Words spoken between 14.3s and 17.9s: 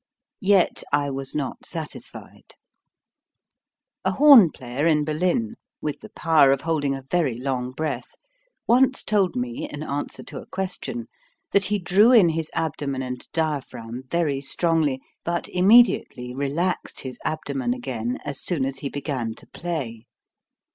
strongly, but immediately relaxed his abdomen